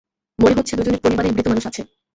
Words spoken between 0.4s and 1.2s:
মনে হচ্ছে দুজনের